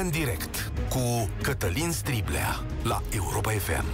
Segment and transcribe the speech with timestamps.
[0.00, 3.84] România în direct cu Cătălin Striblea la Europa FM.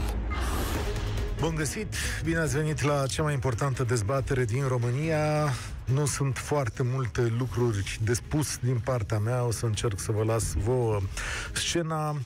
[1.40, 1.94] Bun găsit!
[2.24, 5.52] Bine ați venit la cea mai importantă dezbatere din România.
[5.84, 10.24] Nu sunt foarte multe lucruri de spus din partea mea, o să încerc să vă
[10.24, 11.00] las vouă
[11.52, 12.16] scena.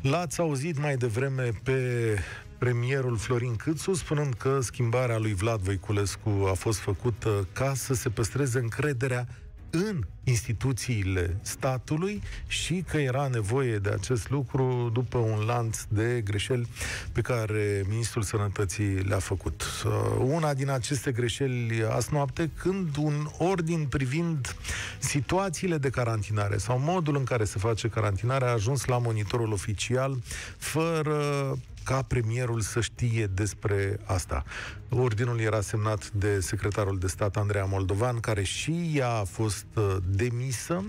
[0.00, 2.18] L-ați auzit mai devreme pe
[2.58, 8.08] premierul Florin Câțu spunând că schimbarea lui Vlad Voiculescu a fost făcută ca să se
[8.08, 9.26] păstreze încrederea
[9.70, 16.68] în instituțiile statului și că era nevoie de acest lucru după un lanț de greșeli
[17.12, 19.62] pe care Ministrul Sănătății le-a făcut.
[19.84, 24.56] Uh, una din aceste greșeli azi noapte, când un ordin privind
[24.98, 30.18] situațiile de carantinare sau modul în care se face carantinarea a ajuns la monitorul oficial
[30.58, 34.44] fără ca premierul să știe despre asta.
[34.88, 39.96] Ordinul era semnat de secretarul de stat Andreea Moldovan, care și ea a fost uh,
[40.08, 40.84] demisă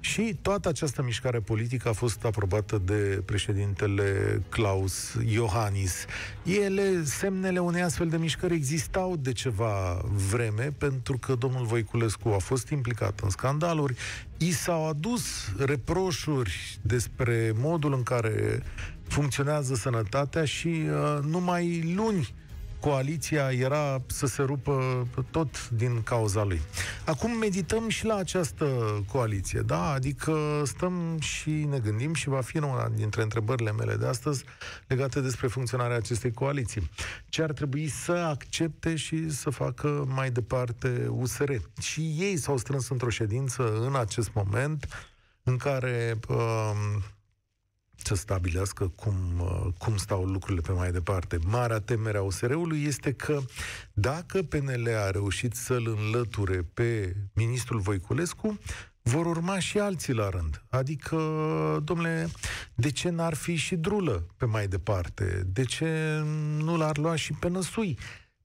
[0.00, 6.04] și toată această mișcare politică a fost aprobată de președintele Klaus Iohannis.
[6.42, 12.38] Ele, semnele unei astfel de mișcări existau de ceva vreme, pentru că domnul Voiculescu a
[12.38, 13.94] fost implicat în scandaluri,
[14.36, 18.62] i s-au adus reproșuri despre modul în care
[19.10, 22.34] funcționează sănătatea și uh, numai luni
[22.80, 26.60] coaliția era să se rupă tot din cauza lui.
[27.04, 28.66] Acum medităm și la această
[29.12, 29.90] coaliție, da?
[29.92, 34.44] Adică stăm și ne gândim și va fi una dintre întrebările mele de astăzi
[34.86, 36.90] legate despre funcționarea acestei coaliții.
[37.28, 41.52] Ce ar trebui să accepte și să facă mai departe USR?
[41.80, 44.86] Și ei s-au strâns într-o ședință în acest moment
[45.42, 46.72] în care uh,
[48.06, 51.38] să stabilească cum, uh, cum stau lucrurile pe mai departe.
[51.44, 53.40] Marea temere a OSR-ului este că
[53.92, 58.58] dacă PNL a reușit să-l înlăture pe ministrul Voiculescu,
[59.02, 60.64] vor urma și alții la rând.
[60.68, 61.16] Adică,
[61.84, 62.28] domnule,
[62.74, 65.42] de ce n-ar fi și drulă pe mai departe?
[65.46, 66.20] De ce
[66.58, 67.98] nu l-ar lua și pe năsui?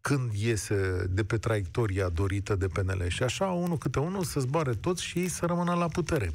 [0.07, 3.05] Când iese de pe traiectoria dorită de PNL.
[3.07, 6.31] Și așa, unul câte unul, să zboare toți și ei să rămână la putere.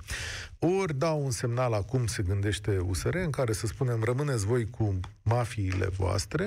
[0.59, 5.01] Ori dau un semnal acum, se gândește USR, în care să spunem, rămâneți voi cu
[5.23, 6.47] mafiile voastre,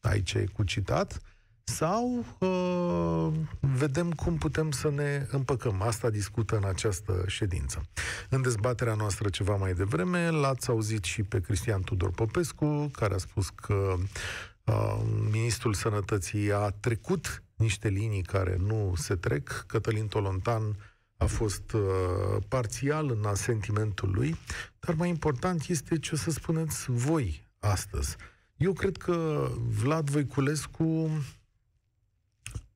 [0.00, 1.20] aici e cu citat,
[1.64, 5.82] sau uh, vedem cum putem să ne împăcăm.
[5.82, 7.82] Asta discută în această ședință.
[8.28, 13.18] În dezbaterea noastră ceva mai devreme, l-ați auzit și pe Cristian Tudor Popescu, care a
[13.18, 13.94] spus că
[14.64, 19.64] Uh, ministrul Sănătății a trecut niște linii care nu se trec.
[19.66, 20.76] Cătălin Tolontan
[21.16, 21.82] a fost uh,
[22.48, 24.36] parțial în asentimentul lui,
[24.80, 28.16] dar mai important este ce o să spuneți voi astăzi.
[28.56, 29.48] Eu cred că
[29.82, 31.10] Vlad Voiculescu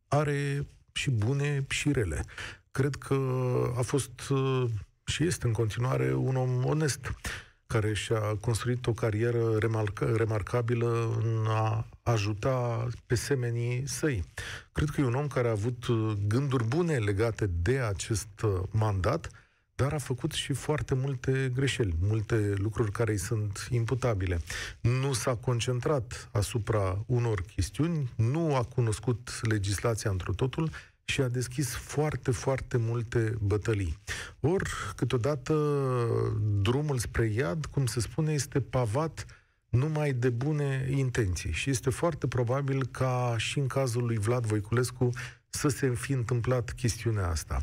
[0.09, 2.25] are și bune și rele.
[2.71, 3.15] Cred că
[3.77, 4.65] a fost uh,
[5.05, 7.13] și este în continuare un om onest
[7.69, 14.25] care și-a construit o carieră remarca- remarcabilă în a ajuta pe semenii săi.
[14.73, 18.61] Cred că e un om care a avut uh, gânduri bune legate de acest uh,
[18.71, 19.29] mandat,
[19.75, 24.41] dar a făcut și foarte multe greșeli, multe lucruri care îi sunt imputabile.
[24.81, 30.71] Nu s-a concentrat asupra unor chestiuni, nu a cunoscut legislația într totul
[31.09, 33.99] și a deschis foarte, foarte multe bătălii.
[34.41, 35.55] Ori, câteodată,
[36.63, 39.27] drumul spre iad, cum se spune, este pavat
[39.69, 41.53] numai de bune intenții.
[41.53, 45.11] Și este foarte probabil ca și în cazul lui Vlad Voiculescu
[45.49, 47.63] să se fi întâmplat chestiunea asta.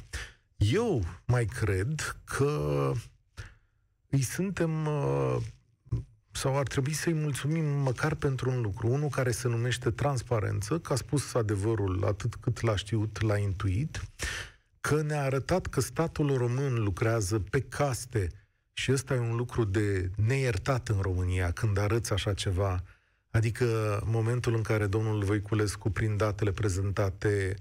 [0.58, 2.92] Eu mai cred că
[4.10, 5.38] îi suntem uh,
[6.36, 10.94] sau ar trebui să-i mulțumim măcar pentru un lucru, unul care se numește transparență, că
[10.94, 14.02] a spus adevărul atât cât l-a știut, l-a intuit,
[14.82, 18.30] că ne-a arătat că statul român lucrează pe caste
[18.74, 22.84] și ăsta e un lucru de neiertat în România, când arăți așa ceva.
[23.32, 27.56] Adică momentul în care domnul Voiculescu, prin datele prezentate,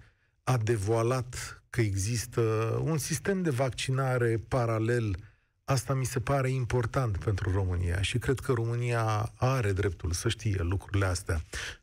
[0.44, 2.40] a devoalat că există
[2.84, 5.16] un sistem de vaccinare paralel
[5.66, 10.62] Asta mi se pare important pentru România și cred că România are dreptul să știe
[10.62, 11.40] lucrurile astea.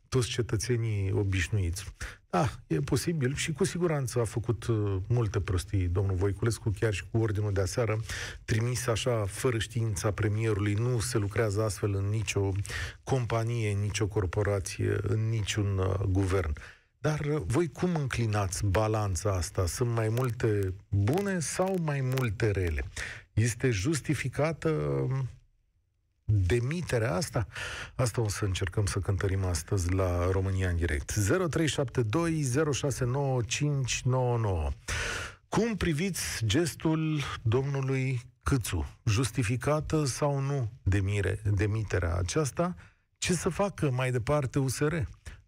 [0.09, 1.93] Toți cetățenii obișnuiți.
[2.29, 7.03] Da, e posibil și cu siguranță a făcut uh, multe prostii domnul Voiculescu, chiar și
[7.11, 7.99] cu ordinul de aseară,
[8.45, 10.73] trimis așa, fără știința premierului.
[10.73, 12.51] Nu se lucrează astfel în nicio
[13.03, 16.53] companie, în nicio corporație, în niciun uh, guvern.
[16.97, 19.65] Dar uh, voi cum înclinați balanța asta?
[19.65, 22.83] Sunt mai multe bune sau mai multe rele?
[23.33, 25.29] Este justificată um,
[26.23, 27.47] demiterea asta?
[27.95, 31.13] Asta o să încercăm să cântărim astăzi la România în direct.
[31.13, 32.43] 0372
[35.49, 42.75] Cum priviți gestul domnului Câțu, justificată sau nu demire, demiterea aceasta,
[43.17, 44.95] ce să facă mai departe USR?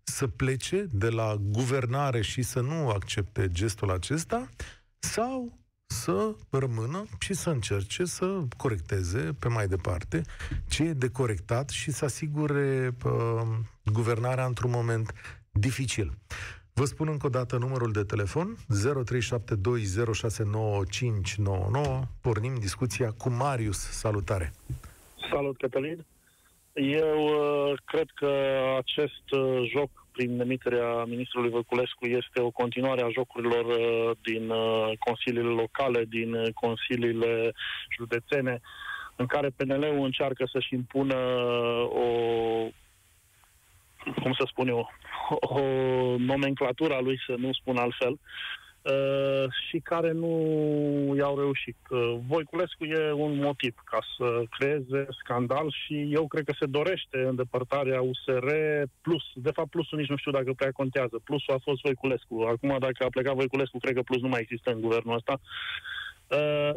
[0.04, 4.50] Să plece de la guvernare și să nu accepte gestul acesta
[5.00, 5.58] sau
[5.94, 10.22] să rămână și să încerce să corecteze pe mai departe
[10.70, 13.42] ce e de corectat și să asigure uh,
[13.86, 15.14] guvernarea într-un moment
[15.52, 16.12] dificil.
[16.74, 18.66] Vă spun încă o dată numărul de telefon 0372069599.
[22.22, 23.78] Pornim discuția cu Marius.
[23.78, 24.54] Salutare!
[25.32, 26.06] Salut, Cătălin!
[26.74, 28.32] Eu uh, cred că
[28.78, 34.92] acest uh, joc prin emiterea ministrului Văculescu este o continuare a jocurilor uh, din uh,
[35.00, 37.52] consiliile locale, din uh, consiliile
[37.98, 38.62] județene,
[39.16, 41.16] în care PNL-ul încearcă să-și impună
[41.84, 42.08] o
[44.22, 44.92] cum să spun eu,
[45.58, 45.62] o
[46.18, 48.63] nomenclatură a lui, să nu spun altfel, Uh,
[49.70, 50.34] și care nu
[51.18, 51.78] i-au reușit.
[51.90, 57.18] Uh, Voiculescu e un motiv ca să creeze scandal și eu cred că se dorește
[57.28, 58.48] îndepărtarea USR
[59.02, 59.24] plus.
[59.36, 61.20] De fapt, plusul nici nu știu dacă prea contează.
[61.24, 62.42] Plusul a fost Voiculescu.
[62.42, 65.40] Acum, dacă a plecat Voiculescu, cred că plus nu mai există în guvernul ăsta.
[66.28, 66.74] Uh,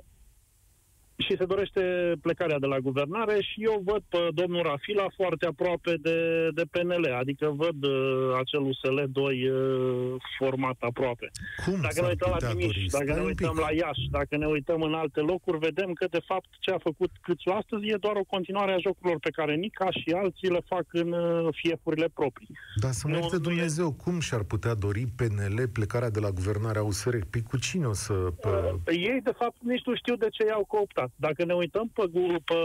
[1.16, 1.82] și se dorește
[2.20, 7.14] plecarea de la guvernare și eu văd pe domnul Rafila foarte aproape de, de PNL,
[7.18, 11.30] adică văd uh, acel USL 2 uh, format aproape.
[11.64, 13.60] Cum dacă ne uităm la Timiș, dacă ne uităm pic.
[13.60, 17.10] la Iași, dacă ne uităm în alte locuri, vedem că de fapt ce a făcut
[17.20, 20.86] Câțu astăzi e doar o continuare a jocurilor pe care Nica și alții le fac
[20.92, 22.48] în uh, fiefurile proprii.
[22.80, 24.02] Dar să mă Dumnezeu, e...
[24.04, 27.16] cum și-ar putea dori PNL plecarea de la guvernarea USR?
[27.30, 28.12] Păi cu cine o să...
[28.40, 28.48] Pe...
[28.48, 31.16] Uh, ei de fapt nici nu știu de ce i-au cooptat asta.
[31.28, 32.04] Dacă ne uităm pe,
[32.44, 32.58] pe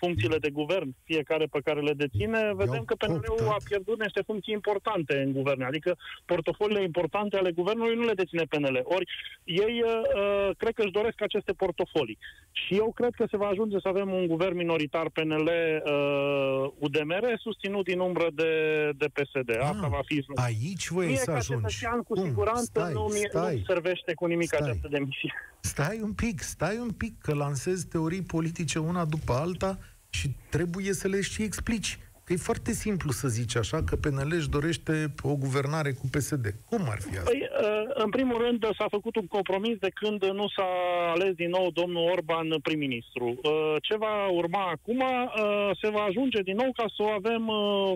[0.00, 4.54] funcțiile de guvern, fiecare pe care le deține, vedem că PNL-ul a pierdut niște funcții
[4.54, 5.62] importante în guvern.
[5.62, 8.80] Adică portofoliile importante ale guvernului nu le deține PNL.
[8.84, 9.06] Ori
[9.44, 12.18] ei uh, cred că își doresc aceste portofolii.
[12.52, 17.24] Și eu cred că se va ajunge să avem un guvern minoritar PNL uh, UDMR
[17.38, 18.52] susținut din umbră de,
[18.96, 19.50] de PSD.
[19.50, 20.24] Ah, Asta va fi.
[20.34, 21.84] Aici voi să ajungi.
[22.04, 22.24] cu Cum?
[22.24, 24.60] siguranță stai, nu, stai, nu servește cu nimic stai.
[24.62, 25.34] această demisia.
[25.60, 27.34] Stai un pic, stai un pic, că
[27.78, 29.78] lansezi teorii politice una după alta
[30.10, 31.98] și trebuie să le și explici.
[32.24, 36.44] Că e foarte simplu să zici așa, că PNL își dorește o guvernare cu PSD.
[36.70, 37.30] Cum ar fi asta?
[37.30, 40.68] Păi, uh, în primul rând, s-a făcut un compromis de când nu s-a
[41.14, 43.26] ales din nou domnul Orban prim-ministru.
[43.26, 45.00] Uh, ce va urma acum?
[45.00, 47.42] Uh, se va ajunge din nou ca să avem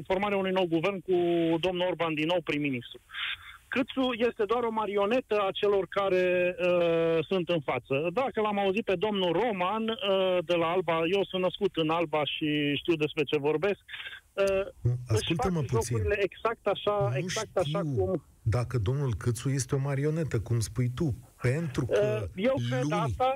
[0.06, 1.16] formarea unui nou guvern cu
[1.60, 3.00] domnul Orban din nou prim-ministru.
[3.74, 7.94] Câțu este doar o marionetă a celor care uh, sunt în față.
[8.12, 12.22] Dacă l-am auzit pe domnul Roman uh, de la Alba, eu sunt născut în Alba
[12.24, 12.48] și
[12.80, 13.80] știu despre ce vorbesc,
[14.32, 14.66] uh,
[15.06, 15.96] Ascultă-mă puțin.
[16.28, 18.24] exact așa, nu exact știu așa cum...
[18.42, 21.08] dacă domnul Câțu este o marionetă, cum spui tu.
[21.42, 22.98] Pentru că uh, Eu cred lui...
[23.06, 23.28] asta,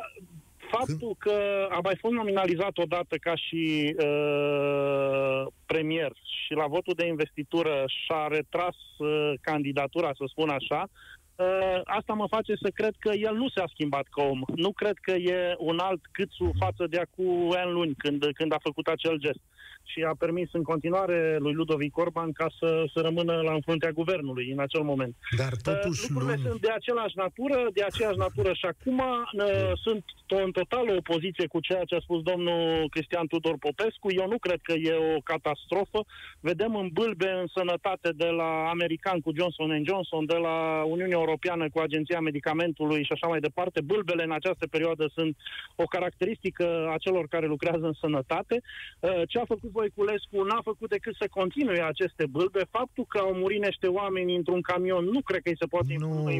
[0.71, 6.13] faptul că a mai fost nominalizat odată ca și uh, premier
[6.45, 10.89] și la votul de investitură și-a retras uh, candidatura, să spun așa,
[11.37, 14.41] uh, asta mă face să cred că el nu s-a schimbat ca om.
[14.55, 18.59] Nu cred că e un alt câțu față de acum ani luni, când, când a
[18.62, 19.41] făcut acel gest
[19.87, 24.50] și a permis în continuare lui Ludovic Orban ca să, să rămână la înfruntea guvernului
[24.50, 25.15] în acel moment.
[25.37, 26.47] Dar totuși uh, Lucrurile luni...
[26.49, 31.61] sunt de același natură, de aceeași natură și acum uh, sunt în totală opoziție cu
[31.61, 34.12] ceea ce a spus domnul Cristian Tudor Popescu.
[34.12, 36.00] Eu nu cred că e o catastrofă.
[36.40, 41.69] Vedem în bâlbe în sănătate de la american cu Johnson Johnson, de la Uniunea Europeană
[41.73, 43.81] cu Agenția Medicamentului și așa mai departe.
[43.81, 45.37] Bâlbele în această perioadă sunt
[45.76, 48.62] o caracteristică a celor care lucrează în sănătate.
[49.00, 52.62] Uh, ce a făcut Voiculescu n-a făcut decât să continue aceste bâlbe.
[52.71, 56.38] Faptul că au murit niște oameni într-un camion nu cred că îi se poate impune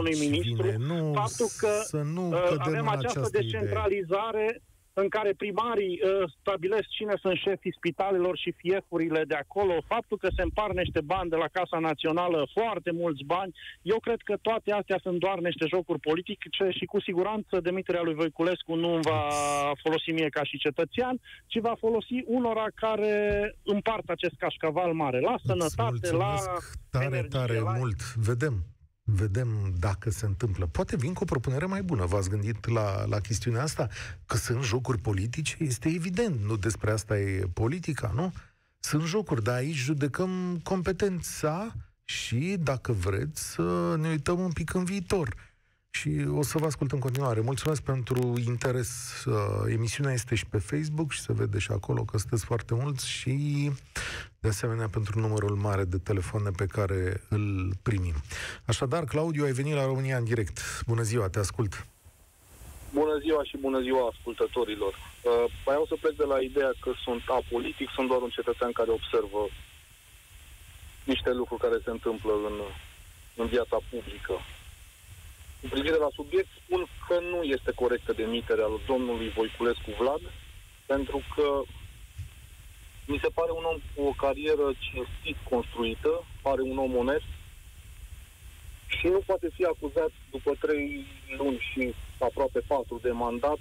[0.00, 0.62] unui ministru.
[0.62, 0.76] Vine.
[0.90, 6.88] Nu, Faptul că să nu uh, avem această decentralizare idee în care primarii uh, stabilesc
[6.88, 11.36] cine sunt șefii spitalelor și fiefurile de acolo, faptul că se împar niște bani de
[11.36, 16.00] la Casa Națională, foarte mulți bani, eu cred că toate astea sunt doar niște jocuri
[16.00, 19.28] politice și cu siguranță demiterea lui Voiculescu nu va
[19.82, 23.14] folosi mie ca și cetățean, ci va folosi unora care
[23.62, 26.34] împart acest cașcaval mare, la sănătate, la
[26.90, 27.72] tare, energie, tare la...
[27.78, 28.14] mult.
[28.14, 28.73] Vedem
[29.04, 30.66] vedem dacă se întâmplă.
[30.66, 32.04] Poate vin cu o propunere mai bună.
[32.04, 33.88] V-ați gândit la, la chestiunea asta?
[34.26, 35.56] Că sunt jocuri politice?
[35.58, 36.40] Este evident.
[36.44, 38.32] Nu despre asta e politica, nu?
[38.78, 44.84] Sunt jocuri, dar aici judecăm competența și, dacă vreți, să ne uităm un pic în
[44.84, 45.34] viitor
[45.94, 47.40] și o să vă ascult în continuare.
[47.40, 48.88] Mulțumesc pentru interes.
[49.26, 53.08] Uh, emisiunea este și pe Facebook și se vede și acolo că sunteți foarte mulți
[53.08, 53.34] și
[54.40, 58.14] de asemenea pentru numărul mare de telefoane pe care îl primim.
[58.64, 60.58] Așadar, Claudiu, ai venit la România în direct.
[60.86, 61.86] Bună ziua, te ascult.
[62.92, 64.92] Bună ziua și bună ziua ascultătorilor.
[64.92, 68.90] Uh, vreau să plec de la ideea că sunt apolitic, sunt doar un cetățean care
[68.90, 69.48] observă
[71.04, 72.56] niște lucruri care se întâmplă în,
[73.36, 74.34] în viața publică.
[75.64, 80.20] Cu privire la subiect, spun că nu este corectă demiterea lui domnului Voiculescu Vlad,
[80.86, 81.62] pentru că
[83.06, 87.30] mi se pare un om cu o carieră cinstit construită, pare un om onest,
[88.86, 91.06] și nu poate fi acuzat după trei
[91.38, 93.58] luni și aproape patru de mandat,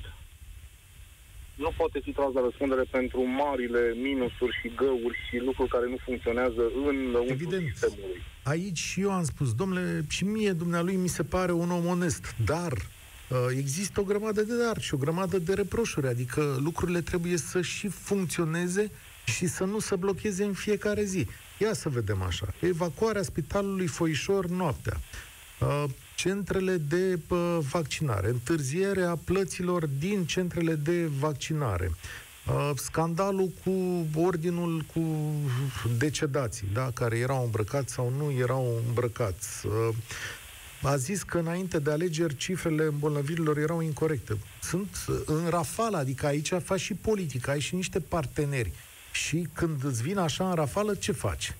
[1.55, 5.97] nu poate fi tras la răspundere pentru marile minusuri și găuri și lucruri care nu
[6.05, 7.67] funcționează în Evident.
[7.71, 8.21] sistemului.
[8.43, 12.35] Aici și eu am spus, domnule, și mie, dumnealui, mi se pare un om onest,
[12.45, 17.37] dar uh, există o grămadă de dar și o grămadă de reproșuri, adică lucrurile trebuie
[17.37, 18.91] să și funcționeze
[19.25, 21.27] și să nu se blocheze în fiecare zi.
[21.57, 22.45] Ia să vedem așa.
[22.59, 24.99] Evacuarea spitalului Foișor noaptea.
[25.67, 25.83] Uh,
[26.15, 31.91] centrele de uh, vaccinare, întârzierea plăților din centrele de vaccinare,
[32.47, 35.33] uh, scandalul cu ordinul cu
[35.97, 39.67] decedații, da, care erau îmbrăcați sau nu erau îmbrăcați.
[40.81, 44.37] A zis că înainte de alegeri cifrele îmbolnăvirilor erau incorrecte.
[44.61, 48.71] Sunt în rafală, adică aici faci și politică, ai și niște parteneri.
[49.11, 51.53] Și când îți vine așa în rafală, ce faci?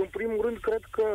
[0.00, 1.06] În primul rând, cred că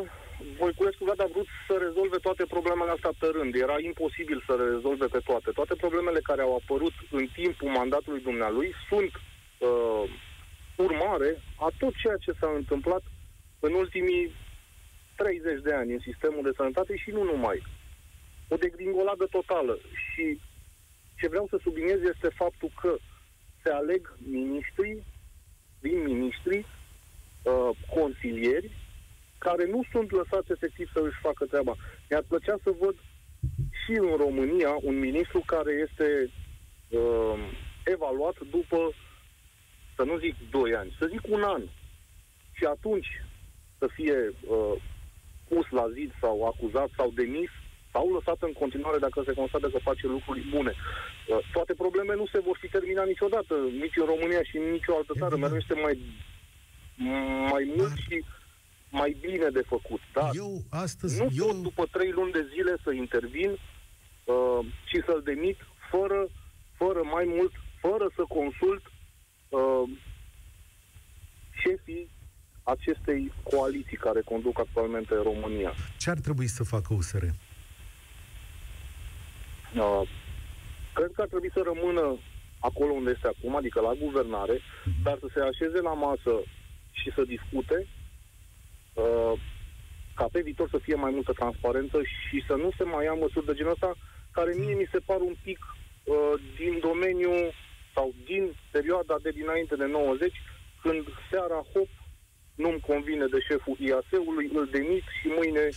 [0.59, 3.55] Voiculescu Vlad a vrut să rezolve toate problemele astea pe rând.
[3.55, 5.49] Era imposibil să le rezolve pe toate.
[5.51, 10.03] Toate problemele care au apărut în timpul mandatului dumnealui sunt uh,
[10.77, 13.03] urmare a tot ceea ce s-a întâmplat
[13.59, 14.35] în ultimii
[15.15, 17.63] 30 de ani în sistemul de sănătate și nu numai.
[18.47, 19.79] O degringoladă totală.
[20.05, 20.39] Și
[21.19, 22.95] ce vreau să subliniez este faptul că
[23.63, 25.03] se aleg miniștri,
[25.79, 26.57] din miniștri,
[27.43, 28.71] uh, consilieri
[29.47, 31.73] care nu sunt lăsați efectiv să își facă treaba.
[32.09, 32.95] Mi-ar plăcea să văd
[33.81, 36.07] și în România un ministru care este
[36.89, 37.37] uh,
[37.95, 38.79] evaluat după,
[39.95, 41.63] să nu zic 2 ani, să zic un an.
[42.57, 43.09] Și atunci
[43.79, 44.75] să fie uh,
[45.49, 47.49] pus la zid sau acuzat sau demis
[47.93, 50.73] sau lăsat în continuare dacă se constată că face lucruri bune.
[50.73, 54.95] Uh, toate probleme nu se vor fi terminat niciodată, nici în România și în nicio
[54.95, 55.35] altă țară.
[55.37, 55.95] Mereu este mai
[57.53, 58.23] mai mult și
[58.93, 59.99] mai bine de făcut.
[60.13, 61.45] Dar eu astăzi, nu eu...
[61.45, 65.57] pot după trei luni de zile să intervin uh, și să-l demit
[65.91, 66.27] fără,
[66.77, 68.83] fără mai mult, fără să consult
[69.49, 69.83] uh,
[71.61, 72.09] șefii
[72.63, 75.73] acestei coaliții care conduc actualmente România.
[75.97, 77.23] Ce ar trebui să facă USR?
[77.23, 77.29] Uh,
[80.93, 82.17] cred că ar trebui să rămână
[82.59, 85.03] acolo unde este acum, adică la guvernare, uh-huh.
[85.03, 86.43] dar să se așeze la masă
[86.91, 87.87] și să discute
[88.93, 89.33] uh,
[90.15, 93.45] ca pe viitor să fie mai multă transparență și să nu se mai ia măsuri
[93.45, 93.93] de genul ăsta,
[94.31, 95.59] care mie mi se par un pic
[96.03, 97.33] uh, din domeniu
[97.95, 100.33] sau din perioada de dinainte de 90,
[100.81, 101.89] când seara, hop,
[102.55, 105.69] nu-mi convine de șeful IAS-ului, îl demit și mâine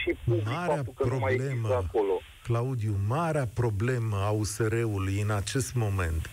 [0.00, 2.20] și public marea faptul că problemă, nu mai există acolo.
[2.42, 6.30] Claudiu, marea problemă a USR-ului în acest moment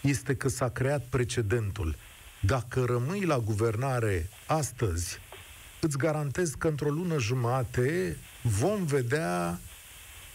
[0.00, 1.94] este că s-a creat precedentul.
[2.40, 5.20] Dacă rămâi la guvernare astăzi,
[5.80, 9.60] îți garantez că într-o lună jumate vom vedea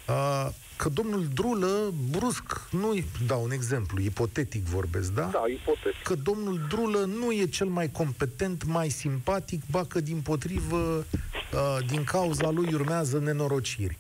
[0.08, 5.30] uh, că domnul Drulă, brusc, nu dau un exemplu, ipotetic vorbesc, da?
[5.32, 6.04] Da, ipotetic.
[6.04, 11.06] Că domnul Drulă nu e cel mai competent, mai simpatic, ba că din potrivă,
[11.54, 13.98] uh, din cauza lui urmează nenorociri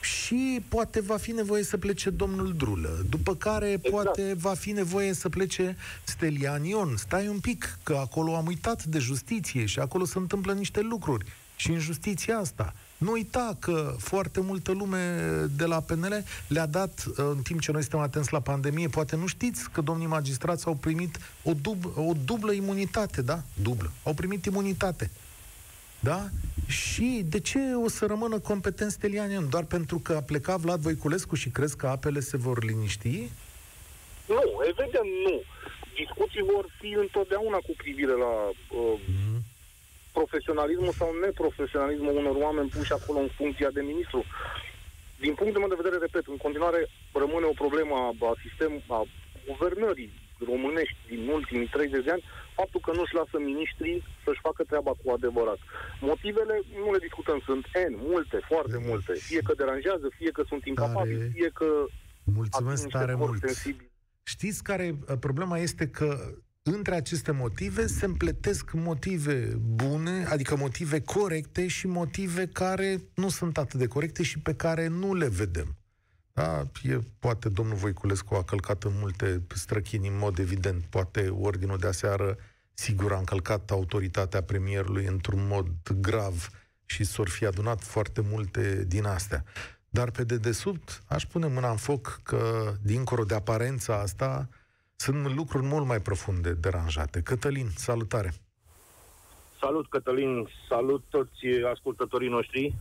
[0.00, 3.90] și poate va fi nevoie să plece domnul Drulă, după care exact.
[3.90, 6.96] poate va fi nevoie să plece Stelian Ion.
[6.96, 11.24] Stai un pic, că acolo am uitat de justiție și acolo se întâmplă niște lucruri.
[11.56, 12.74] Și în justiția asta.
[12.98, 15.24] Nu uita că foarte multă lume
[15.56, 19.26] de la PNL le-a dat, în timp ce noi suntem atenți la pandemie, poate nu
[19.26, 23.42] știți că domnii magistrați au primit o, dub, o dublă imunitate, da?
[23.62, 23.92] Dublă.
[24.02, 25.10] Au primit imunitate.
[26.00, 26.28] Da?
[26.66, 29.48] Și de ce o să rămână competent Stelianian?
[29.48, 33.30] Doar pentru că a plecat Vlad Voiculescu și crezi că apele se vor liniști?
[34.26, 35.42] Nu, evident nu.
[35.94, 39.40] Discuții vor fi întotdeauna cu privire la uh, mm.
[40.12, 44.24] profesionalismul sau neprofesionalismul unor oameni puși acolo în funcția de ministru.
[45.20, 49.06] Din punctul meu de vedere, repet, în continuare rămâne o problemă a, a sistem, a
[49.46, 50.10] guvernării
[50.52, 52.24] românești din ultimii 30 de ani,
[52.58, 55.60] faptul că nu-și lasă miniștrii să-și facă treaba cu adevărat.
[56.00, 59.12] Motivele nu le discutăm, sunt N, multe, foarte multe.
[59.12, 61.68] Fie că deranjează, fie că sunt incapabili, fie că...
[62.24, 63.38] Mulțumesc tare mult!
[63.38, 63.90] Sensibili.
[64.22, 66.08] Știți care uh, problema este că
[66.62, 73.58] între aceste motive se împletesc motive bune, adică motive corecte și motive care nu sunt
[73.58, 75.76] atât de corecte și pe care nu le vedem.
[76.38, 81.78] Da, e, poate domnul Voiculescu a călcat în multe străchini în mod evident, poate ordinul
[81.78, 82.36] de aseară
[82.72, 85.66] sigur a încălcat autoritatea premierului într-un mod
[86.00, 86.48] grav
[86.84, 89.44] și s-or fi adunat foarte multe din astea.
[89.88, 94.48] Dar pe dedesubt aș pune mâna în foc că, dincolo de aparența asta,
[94.96, 97.20] sunt lucruri mult mai profunde deranjate.
[97.20, 98.32] Cătălin, salutare!
[99.60, 100.48] Salut, Cătălin!
[100.68, 102.74] Salut toți ascultătorii noștri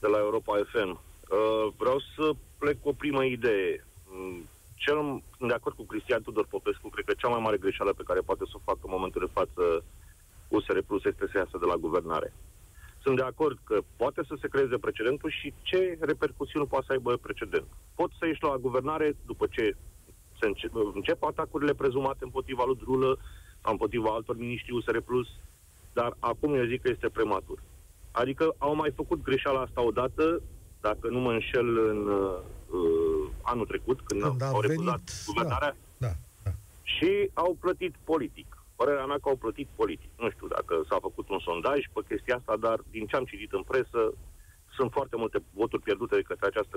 [0.00, 1.13] de la Europa FM.
[1.34, 2.24] Uh, vreau să
[2.58, 3.86] plec cu o primă idee.
[4.08, 4.96] Mm, cel,
[5.38, 8.20] sunt de acord cu Cristian Tudor Popescu, cred că cea mai mare greșeală pe care
[8.20, 9.84] poate să o facă în momentul de față
[10.48, 12.32] USR Plus este să iasă de la guvernare.
[13.02, 17.16] Sunt de acord că poate să se creeze precedentul și ce repercusiuni poate să aibă
[17.16, 17.66] precedent.
[17.94, 19.76] Pot să ieși la guvernare după ce
[20.40, 23.18] se încep, încep atacurile prezumate împotriva lui Drulă
[23.62, 25.28] sau împotriva altor miniștri USR Plus,
[25.92, 27.58] dar acum eu zic că este prematur.
[28.12, 30.42] Adică au mai făcut greșeala asta odată,
[30.88, 32.38] dacă nu mă înșel în uh,
[33.42, 36.12] anul trecut, când, când au refuzat da, guvernarea, da,
[36.44, 36.50] da.
[36.82, 38.48] și au plătit politic.
[38.76, 40.10] Părerea mea că au plătit politic.
[40.18, 43.52] Nu știu dacă s-a făcut un sondaj pe chestia asta, dar din ce am citit
[43.52, 44.00] în presă,
[44.76, 46.76] sunt foarte multe voturi pierdute de către această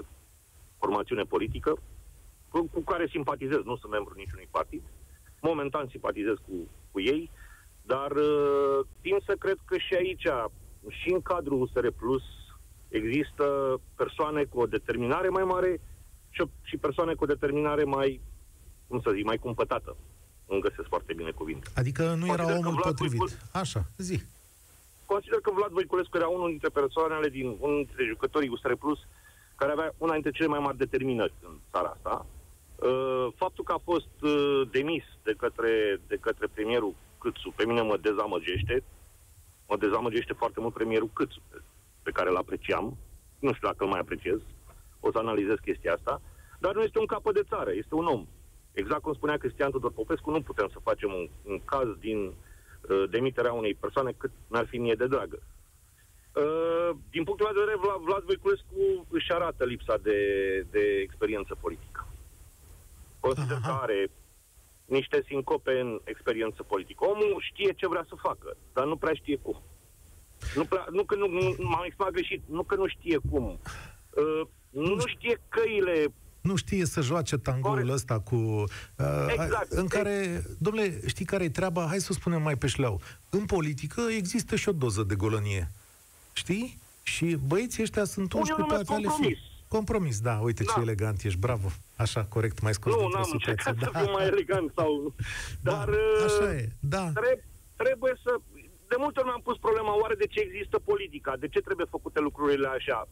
[0.80, 1.72] formațiune politică
[2.50, 4.84] cu, cu care simpatizez, nu sunt membru niciunui partid.
[5.42, 6.56] Momentan simpatizez cu,
[6.92, 7.32] cu ei,
[7.82, 10.28] dar uh, tind să cred că și aici,
[10.88, 12.24] și în cadrul USR Plus,
[12.88, 13.46] există
[13.96, 15.82] persoane cu o determinare mai mare
[16.30, 18.22] și, și persoane cu o determinare mai,
[18.88, 19.96] cum să zic, mai cumpătată.
[20.46, 21.68] Îmi găsesc foarte bine cuvinte.
[21.76, 23.18] Adică nu Consider era omul potrivit.
[23.18, 23.38] Voicul...
[23.52, 24.22] Așa, zi.
[25.06, 29.00] Consider că Vlad Voiculescu era unul dintre persoanele din unul dintre jucătorii USR Plus
[29.56, 32.26] care avea una dintre cele mai mari determinări în țara asta
[32.78, 37.82] Uh, faptul că a fost uh, demis de către, de către premierul Câțu, pe mine
[37.82, 38.84] mă dezamăgește.
[39.68, 41.42] Mă dezamăgește foarte mult premierul Câțu,
[42.08, 42.98] pe, pe care îl apreciam.
[43.40, 44.40] Nu știu dacă îl mai apreciez.
[45.00, 46.22] O să analizez chestia asta.
[46.60, 48.28] Dar nu este un capă de țară, este un om.
[48.72, 53.04] Exact cum spunea Cristian Tudor Popescu, nu putem să facem un, un caz din uh,
[53.10, 55.40] demiterea unei persoane cât n-ar fi mie de dragă.
[56.36, 60.20] Uh, din punctul meu de vedere, Vlad, Vlad Voiculescu își arată lipsa de,
[60.72, 62.08] de experiență politică.
[63.20, 64.12] Consider că are
[64.86, 67.06] niște sincope în experiență politică.
[67.06, 69.62] Omul știe ce vrea să facă, dar nu prea știe cum.
[70.56, 73.60] Nu, prea, nu că nu, nu m-am exprimat greșit, nu că nu știe cum.
[74.10, 78.36] Uh, nu știe căile nu știe să joace tangoul ăsta cu...
[78.36, 79.72] Uh, exact.
[79.72, 81.86] În care, domnule, știi care e treaba?
[81.88, 83.02] Hai să o spunem mai pe șleau.
[83.30, 85.72] În politică există și o doză de golănie.
[86.34, 86.80] Știi?
[87.04, 89.38] Și băieții ăștia sunt un pe ale fi.
[89.68, 90.72] Compromis, da, uite da.
[90.74, 91.72] ce elegant ești, bravo.
[91.96, 93.90] Așa, corect, mai scos Nu, n-am încercat da.
[93.94, 95.14] să fiu mai elegant sau...
[95.62, 95.90] Da, Dar...
[95.90, 97.10] Da, așa e, da.
[97.12, 97.46] Trebuie,
[97.76, 98.32] trebuie să...
[98.92, 101.38] De multe ori mi-am pus problema, oare de ce există politica?
[101.38, 103.08] De ce trebuie făcute lucrurile așa?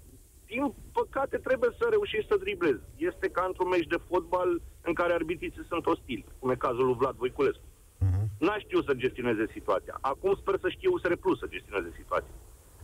[0.46, 2.84] Din păcate trebuie să reușești să driblezi.
[2.96, 7.00] Este ca într-un meci de fotbal în care arbitrii sunt ostili, cum e cazul lui
[7.00, 7.68] Vlad Voiculescu.
[8.06, 8.26] Uh-huh.
[8.40, 9.98] N-a știut să gestioneze situația.
[10.02, 12.36] Acum sper să știu să Plus să gestioneze situația.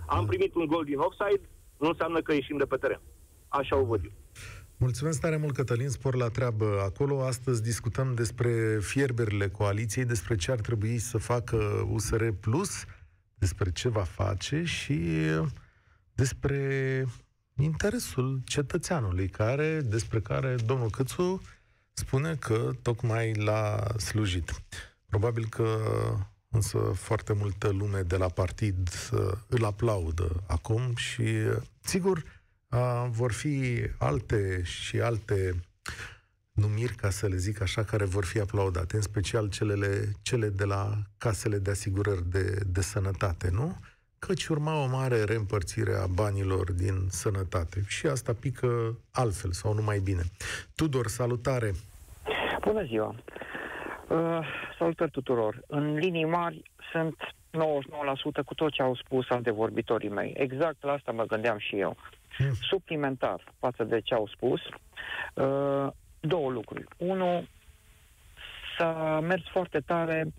[0.07, 0.27] Am uh-huh.
[0.27, 3.01] primit un gol din offside, nu înseamnă că ieșim de pe teren.
[3.47, 4.11] Așa o văd eu.
[4.81, 7.23] Mulțumesc tare mult, Cătălin, spor la treabă acolo.
[7.23, 12.85] Astăzi discutăm despre fierberile coaliției, despre ce ar trebui să facă USR Plus,
[13.35, 15.01] despre ce va face și
[16.13, 17.05] despre
[17.55, 21.41] interesul cetățeanului, care, despre care domnul Câțu
[21.93, 24.61] spune că tocmai l-a slujit.
[25.05, 25.77] Probabil că
[26.49, 28.89] însă foarte multă lume de la partid
[29.47, 31.25] îl aplaudă acum și,
[31.81, 32.40] sigur,
[32.71, 35.53] a, vor fi alte și alte
[36.51, 39.87] numiri, ca să le zic așa, care vor fi aplaudate, în special celele,
[40.21, 43.75] cele de la casele de asigurări de, de sănătate, nu?
[44.19, 47.83] Căci urma o mare reîmpărțire a banilor din sănătate.
[47.87, 50.21] Și asta pică altfel sau numai bine.
[50.75, 51.71] Tudor, salutare!
[52.61, 53.15] Bună ziua!
[54.07, 55.61] Uh, salutări tuturor!
[55.67, 57.15] În linii mari sunt
[58.41, 60.33] 99% cu tot ce au spus antevorbitorii mei.
[60.37, 61.97] Exact la asta mă gândeam și eu.
[62.37, 62.53] Hmm.
[62.69, 64.61] Suplimentar față de ce au spus,
[65.33, 65.87] uh,
[66.19, 66.85] două lucruri.
[66.97, 67.47] Unu,
[68.77, 70.33] s-a mers foarte tare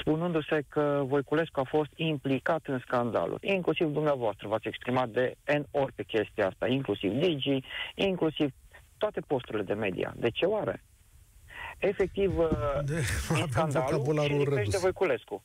[0.00, 3.48] spunându-se că Voiculescu a fost implicat în scandaluri.
[3.48, 7.62] Inclusiv dumneavoastră v-ați exprimat de N ori pe chestia asta, inclusiv Digi,
[7.94, 8.52] inclusiv
[8.98, 10.12] toate posturile de media.
[10.16, 10.82] De ce oare?
[11.78, 12.48] Efectiv, uh,
[12.84, 13.00] de,
[13.50, 15.42] scandalul și de Voiculescu.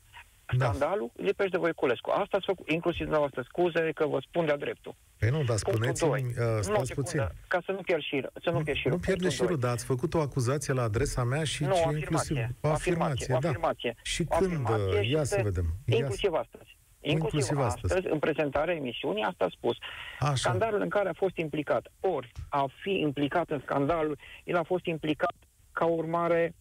[0.58, 0.66] Da.
[0.66, 2.10] Scandalul lipește de Voiculescu.
[2.10, 4.96] Asta ați făcut, inclusiv dumneavoastră scuze că vă spun de-a dreptul.
[5.20, 6.22] Păi nu, dar Punctul spuneți-mi, doi.
[6.22, 7.22] uh, Nu, o stați secundă, puțin.
[7.48, 8.32] Ca să nu pierd șirul.
[8.44, 8.92] Să nu pierd șirul.
[8.92, 9.60] Nu pierde Punctul șirul, doi.
[9.60, 12.36] dar ați făcut o acuzație la adresa mea și Nu, o și afirmație.
[12.40, 13.36] inclusiv O afirmație.
[13.36, 13.48] O da.
[13.48, 13.96] afirmație.
[14.02, 15.66] Și O când, afirmație uh, și ia se- să vedem.
[15.86, 15.96] Ia să...
[16.02, 16.78] Inclusiv astăzi.
[17.00, 17.94] Inclusiv, Inclusiv astăzi.
[17.94, 19.78] astăzi, în prezentarea emisiunii, asta a spus.
[20.20, 20.34] Așa.
[20.36, 24.86] Scandalul în care a fost implicat, ori a fi implicat în scandalul, el a fost
[24.86, 25.36] implicat
[25.72, 26.56] ca urmare,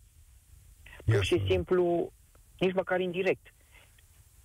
[0.85, 1.49] Ia pur să și vedem.
[1.49, 2.12] simplu,
[2.59, 3.46] nici măcar indirect.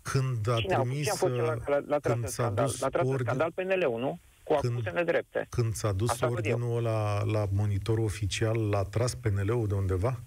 [0.01, 2.27] Când a Cine a, trimis, cine a fost cel la, la, la când tras în
[2.27, 2.65] s-a scandal?
[2.65, 4.19] dus La tras în ordin- scandal PNL-ul, nu?
[4.43, 5.47] Cu Când- acuse nedrepte.
[5.49, 10.19] când s-a dus Asta văd ordinul ăla la monitorul oficial, l-a tras PNL-ul de undeva?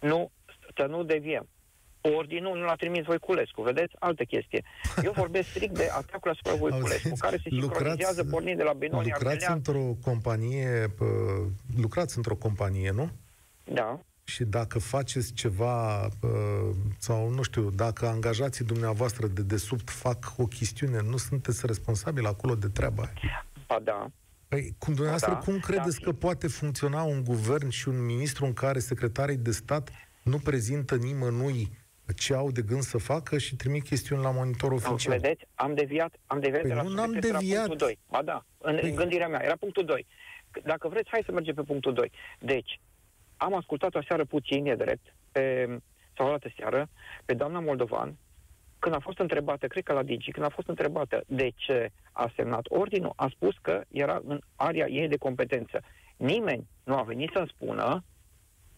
[0.00, 0.30] Nu,
[0.76, 1.48] să nu deviem.
[2.16, 3.92] Ordinul nu l-a trimis Voiculescu, vedeți?
[3.98, 4.62] Altă chestie.
[5.02, 8.72] Eu vorbesc strict de atacul asupra Voiculescu, Auziți, care se sincronizează lucrați- pornind de la
[8.72, 9.52] Benoni lucrați Ardelean.
[9.56, 11.04] într-o companie, pă,
[11.80, 13.10] lucrați într-o companie, nu?
[13.64, 16.28] Da, Și dacă faceți ceva, pă,
[16.98, 22.54] sau nu știu, dacă angajații dumneavoastră de desubt fac o chestiune, nu sunteți responsabili acolo
[22.54, 23.46] de treaba aia.
[23.66, 24.06] ba da.
[24.48, 26.04] Păi, cum dumneavoastră, Da, cum credeți da.
[26.04, 29.90] că poate funcționa un guvern și un ministru în care secretarii de stat
[30.22, 31.68] nu prezintă nimănui
[32.16, 35.18] ce au de gând să facă și trimit chestiuni la monitor oficial?
[35.20, 37.66] Vedeți, am deviat, am deviat Păi de la nu, subiect, n-am este la deviat.
[37.66, 37.98] punctul 2.
[38.10, 40.06] Ba da, în, Păi- în gândirea mea, era punctul 2.
[40.64, 42.12] Dacă vreți, hai să mergem pe punctul 2.
[42.38, 42.80] Deci,
[43.36, 45.66] am ascultat aseară puțin, e drept, pe,
[46.16, 46.88] sau o altă seară,
[47.24, 48.16] pe doamna Moldovan,
[48.78, 52.32] când a fost întrebată, cred că la Digi, când a fost întrebată de ce a
[52.36, 55.80] semnat ordinul, a spus că era în area ei de competență.
[56.16, 58.04] Nimeni nu a venit să-mi spună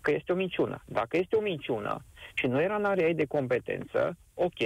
[0.01, 0.83] că este o minciună.
[0.87, 4.61] Dacă este o minciună și nu era în area ei de competență, ok,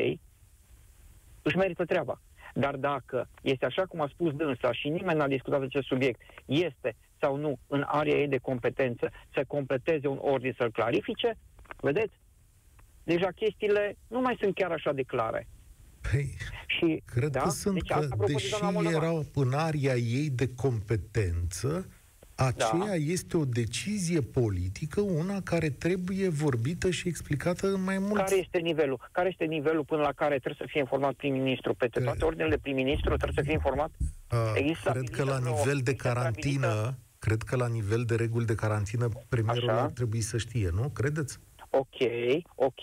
[1.42, 2.20] își merită treaba.
[2.54, 6.96] Dar dacă este așa cum a spus dânsa și nimeni n-a discutat acest subiect, este
[7.22, 11.38] sau nu în area ei de competență să completeze un ordin să-l clarifice,
[11.80, 12.12] vedeți?
[13.04, 15.48] Deja chestiile nu mai sunt chiar așa de clare.
[16.10, 17.40] Păi, Și, cred da?
[17.40, 19.02] că sunt, deci că, asta apropo de deși doamna Moldovan.
[19.02, 21.86] erau în aria ei de competență,
[22.34, 22.94] aceea Da.
[22.94, 28.14] este o decizie politică, una care trebuie vorbită și explicată în mai mult.
[28.16, 29.08] Care este nivelul?
[29.12, 31.74] Care este nivelul până la care trebuie să fie informat prim-ministru?
[31.74, 33.90] Pe Care- toate ordinele prim-ministru trebuie să fie informat?
[34.32, 38.02] Uh, Există cred că la stabilită nivel de vreo- carantină, stabilită- cred că la nivel
[38.04, 39.82] de reguli de carantină, premierul Așa.
[39.82, 40.88] ar trebui să știe, nu?
[40.88, 41.38] Credeți?
[41.70, 41.96] Ok,
[42.54, 42.80] ok.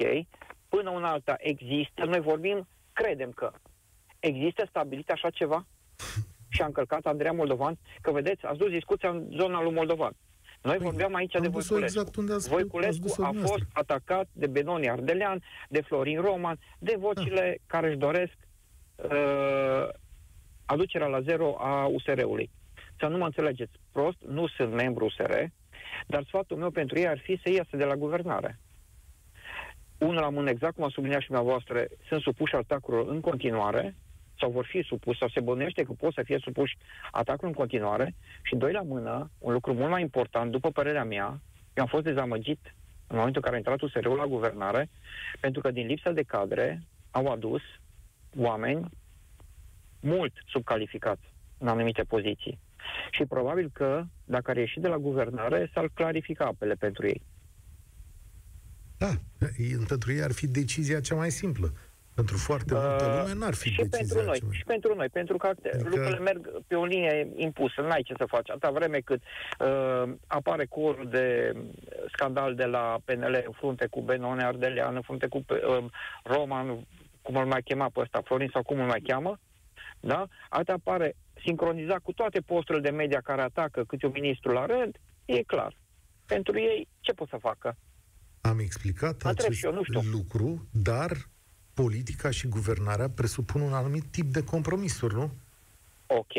[0.70, 3.52] Până una alta există, noi vorbim, credem că
[4.20, 5.66] există stabilit așa ceva?
[6.54, 7.78] Și a încălcat Andreea Moldovan?
[8.02, 10.14] Că vedeți, ați dus discuția în zona lui Moldovan.
[10.62, 12.00] Noi Păi, vorbeam aici am de dus-o Voiculescu.
[12.00, 13.66] exact unde ați- ați Voiculescu dus-o a dumneavoastră.
[13.66, 18.34] fost atacat de Benoni Ardelean, de Florin Roman, de vocile care își doresc
[18.96, 19.88] uh,
[20.66, 22.50] aducerea la zero a USR-ului.
[23.00, 25.32] Să nu mă înțelegeți prost, nu sunt membru USR,
[26.08, 28.60] dar sfatul meu pentru ei ar fi să iasă de la guvernare.
[29.98, 33.96] Unul la mână, exact cum a subliniat și dumneavoastră, sunt supuși atacurilor în continuare,
[34.40, 36.78] sau vor fi supuși, sau se bănuiește că pot să fie supuși
[37.12, 41.42] atacul în continuare, și doi la mână, un lucru mult mai important, după părerea mea,
[41.74, 42.60] eu am fost dezamăgit
[43.08, 44.90] în momentul în care a intrat USR-ul la guvernare,
[45.40, 46.82] pentru că din lipsa de cadre
[47.12, 47.62] au adus
[48.38, 48.90] oameni
[50.02, 52.60] mult subcalificați în anumite poziții.
[53.12, 57.22] Și probabil că, dacă ar ieși de la guvernare, s-ar clarifica apele pentru ei.
[58.98, 59.10] Da,
[59.58, 61.74] ei- pentru ei ar fi decizia cea mai simplă.
[62.16, 64.96] Pentru foarte multă Uh, lume n-ar fi și decizia pentru noi, cea mai și pentru
[64.96, 68.50] noi, pentru că Adică- lucrurile merg pe o linie impusă, n-ai ce să faci.
[68.50, 69.22] Atâta vreme cât
[69.60, 71.54] uh, apare corul de
[72.14, 75.86] scandal de la PNL în frunte cu Benone Ardelean, în frunte cu uh,
[76.24, 76.88] Roman,
[77.22, 79.40] cum îl mai chema pe ăsta, Florin sau cum îl mai cheamă,
[80.00, 80.28] da?
[80.50, 84.98] Atât apare sincronizat cu toate posturile de media care atacă câte un ministru la rând,
[85.26, 85.74] e clar.
[86.26, 87.76] Pentru ei, ce pot să facă?
[88.42, 90.02] Am explicat Mă întreb acest și eu, nu știu.
[90.12, 91.12] lucru, dar
[91.74, 95.32] politica și guvernarea presupun un anumit tip de compromisuri, nu?
[96.08, 96.34] Ok.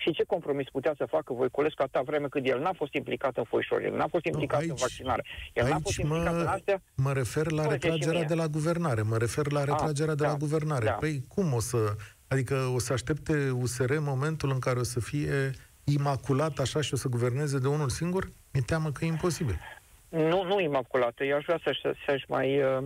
[0.00, 3.44] Și ce compromis putea să facă Voiculescu atâta vreme cât el n-a fost implicat în
[3.44, 6.48] foișori, el n-a fost implicat aici- în vaccinare, el n-a fost Aici implicat în mă,
[6.50, 6.82] astea?
[6.94, 8.28] mă refer la Spuneți și retragerea mie.
[8.28, 10.84] de la guvernare, mă refer la retragerea de da, la guvernare.
[10.84, 10.90] da.
[10.92, 11.78] Păi cum o să...
[12.28, 15.50] Adică o să aștepte USR momentul în care o să fie
[15.84, 18.24] imaculat așa și o să guverneze de unul singur?
[18.52, 19.58] Mi-e teamă că e imposibil.
[20.08, 21.24] Nu, nu imaculată.
[21.24, 22.62] Eu aș vrea să-și, să-și mai...
[22.62, 22.84] uh,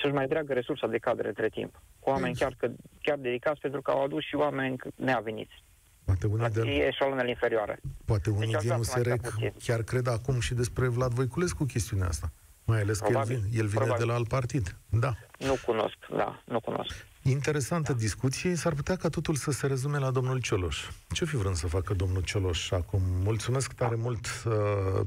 [0.00, 1.82] Să-și mai dreagă resursa de cadre între timp.
[1.98, 2.70] Cu oameni chiar, că,
[3.02, 5.62] chiar dedicați, pentru că au adus și oameni neaveniți.
[6.04, 7.80] Poate La unii, de, eșalonele inferioare.
[8.04, 9.52] poate unii Deci aș din vrea să mai USR stea puțin.
[9.64, 12.32] chiar cred acum și despre Vlad Voiculescu chestiunea asta.
[12.64, 13.36] Mai ales că el Probabil.
[13.36, 14.04] vine, el vine Probabil.
[14.06, 14.76] de la alt partid.
[14.88, 15.12] Da.
[15.38, 17.06] Nu cunosc, da, nu cunosc.
[17.26, 18.54] Interesantă discuție.
[18.54, 20.88] S-ar putea ca totul să se rezume la domnul Cioloș.
[21.12, 23.02] Ce fi vrând să facă domnul Cioloș acum?
[23.22, 24.52] Mulțumesc tare mult uh,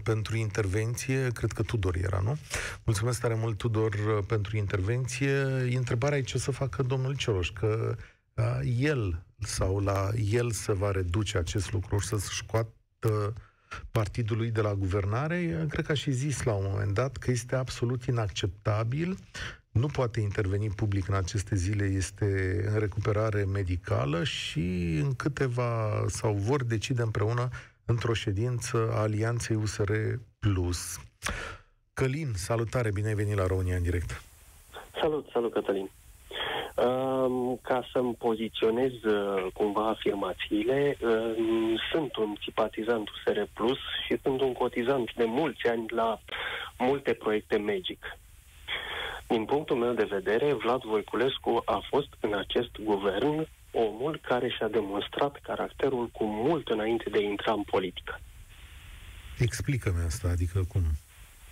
[0.04, 1.30] pentru intervenție.
[1.34, 2.38] Cred că Tudor era, nu?
[2.84, 5.42] Mulțumesc tare mult, Tudor, uh, pentru intervenție.
[5.78, 7.96] Întrebarea e ce să facă domnul Cioloș, că
[8.34, 13.34] uh, el sau la el se va reduce acest lucru și să scoată
[13.92, 17.56] partidului de la guvernare, cred că a și zis la un moment dat că este
[17.56, 19.18] absolut inacceptabil
[19.78, 22.26] nu poate interveni public în aceste zile, este
[22.74, 27.50] în recuperare medicală și în câteva, sau vor decide împreună
[27.86, 29.92] într-o ședință a Alianței USR
[30.40, 31.00] Plus.
[31.94, 34.22] Călin, salutare, bine ai venit la România în direct.
[35.02, 35.90] Salut, salut Cătălin.
[36.76, 41.34] Um, ca să-mi poziționez uh, cumva afirmațiile, uh,
[41.92, 46.20] sunt un simpatizant USR Plus și sunt un cotizant de mulți ani la
[46.78, 48.18] multe proiecte Magic.
[49.28, 54.68] Din punctul meu de vedere, Vlad Voiculescu a fost în acest guvern omul care și-a
[54.68, 58.20] demonstrat caracterul cu mult înainte de a intra în politică.
[59.38, 60.82] Explică-mi asta, adică cum?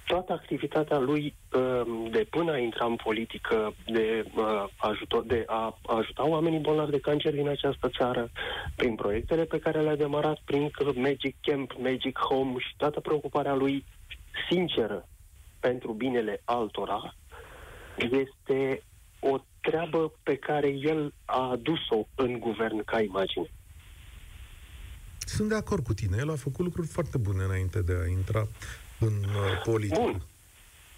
[0.05, 5.77] toată activitatea lui um, de până a intra în politică, de, uh, ajută, de a
[5.85, 8.31] ajuta oamenii bolnavi de cancer din această țară,
[8.75, 13.85] prin proiectele pe care le-a demarat, prin Magic Camp, Magic Home și toată preocuparea lui
[14.49, 15.07] sinceră
[15.59, 17.15] pentru binele altora,
[17.97, 18.83] este
[19.19, 23.49] o treabă pe care el a adus-o în guvern ca imagine.
[25.19, 26.17] Sunt de acord cu tine.
[26.19, 28.47] El a făcut lucruri foarte bune înainte de a intra
[28.99, 30.01] în uh, politică.
[30.01, 30.21] Bun.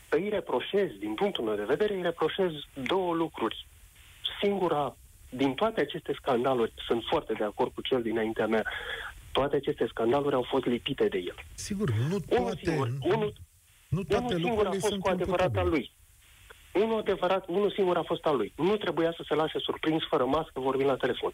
[0.10, 2.52] Îi reproșez, din punctul meu de vedere, îi reproșez
[2.88, 3.68] două lucruri.
[4.42, 4.98] Singura,
[5.30, 8.66] din toate aceste scandaluri, sunt foarte de acord cu cel dinaintea mea,
[9.32, 11.36] toate aceste scandaluri au fost lipite de el.
[11.54, 13.34] Sigur, nu Unul toate, singur, unul,
[13.88, 15.76] nu toate unul singur a lucrurile fost sunt cu adevărat al imputabile.
[15.76, 15.92] lui.
[16.74, 18.54] Unul, adevărat, unul singur a fost al lui.
[18.56, 21.34] Nu trebuia să se lase surprins fără mască vorbind la telefon.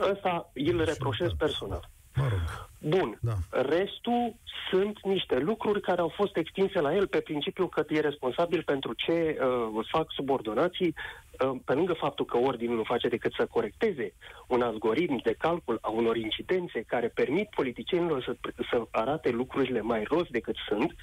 [0.00, 1.88] Ăsta îl reproșez personal.
[2.14, 3.18] Mă rog, Bun.
[3.20, 3.32] Da.
[3.50, 4.34] Restul
[4.70, 8.92] sunt niște lucruri care au fost extinse la el pe principiu că e responsabil pentru
[8.92, 14.12] ce uh, fac subordonații, uh, pe lângă faptul că ordinul nu face decât să corecteze
[14.46, 18.36] un algoritm de calcul a unor incidențe care permit politicienilor să,
[18.70, 20.94] să arate lucrurile mai rost decât sunt,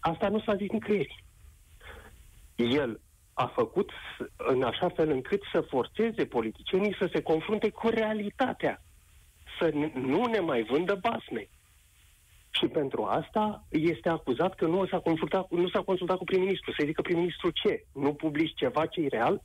[0.00, 1.24] asta nu s-a zis nicăieri.
[2.56, 3.00] El
[3.32, 8.82] a făcut s- în așa fel încât să forțeze politicienii să se confrunte cu realitatea
[9.60, 11.48] să n- nu ne mai vândă basme.
[12.50, 16.72] Și pentru asta este acuzat că nu s-a consultat, nu s-a consultat cu prim-ministru.
[16.72, 17.84] Să zică prim-ministru ce?
[17.94, 19.42] Nu publici ceva ce e real?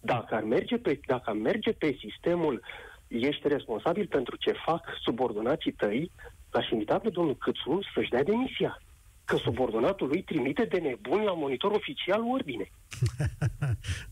[0.00, 2.64] Dacă ar merge pe, dacă ar merge pe sistemul
[3.08, 6.10] ești responsabil pentru ce fac subordonații tăi,
[6.50, 8.82] l-aș invita pe domnul Câțu să-și dea demisia.
[9.30, 12.70] Că subordonatul lui trimite de nebun la monitor oficial ordine.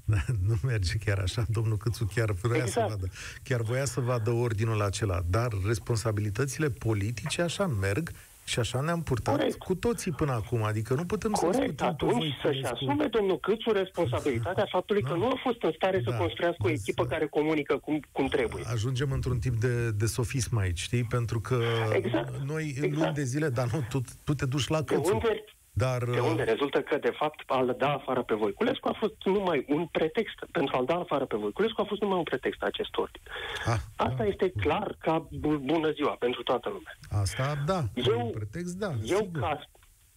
[0.04, 1.44] Da, nu merge chiar așa.
[1.48, 2.88] Domnul Câțu chiar voia să Exact.
[2.88, 3.06] vadă.
[3.42, 5.20] Chiar voia să vadă ordinul acela.
[5.30, 8.10] Dar responsabilitățile politice așa merg
[8.48, 9.58] și așa ne-am purtat Corect.
[9.58, 10.62] cu toții până acum.
[10.62, 12.38] Adică nu putem să Corect, discutăm pe atunci voi.
[12.42, 15.14] să-și asume domnul Câțu responsabilitatea faptului că Da.
[15.16, 16.16] nu a fost în stare să Da.
[16.16, 17.08] construiască o echipă Da.
[17.08, 18.62] care comunică cum, cum trebuie.
[18.72, 21.04] Ajungem într-un tip de, de sofism aici, știi?
[21.04, 21.58] Pentru că
[21.92, 22.36] Exact.
[22.46, 22.94] noi Exact.
[22.94, 25.12] luni de zile, dar nu, tu, tu te duci la De Câțu.
[25.12, 25.44] unde,
[25.78, 29.64] Dar de unde rezultă că, de fapt, a-l da afară pe Voiculescu a fost numai
[29.68, 30.34] un pretext.
[30.52, 33.22] Pentru a-l da afară pe Voiculescu a fost numai un pretext acest ordin.
[33.66, 36.92] ah, Asta este clar ca bu- bună ziua pentru toată lumea.
[37.22, 37.80] Asta, da.
[37.94, 38.90] Eu- un pretext, da.
[39.04, 39.40] Eu, sigur.
[39.40, 39.60] ca,